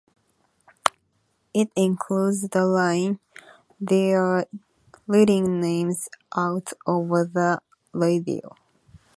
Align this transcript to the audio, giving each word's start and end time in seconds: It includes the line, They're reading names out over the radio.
It 1.53 1.69
includes 1.75 2.49
the 2.49 2.65
line, 2.65 3.19
They're 3.79 4.47
reading 5.05 5.59
names 5.61 6.09
out 6.35 6.73
over 6.87 7.23
the 7.25 7.61
radio. 7.93 8.55